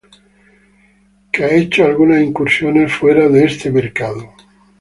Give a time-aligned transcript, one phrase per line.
[1.31, 4.33] Que ha hecho algunas incursiones fuera de este mercado.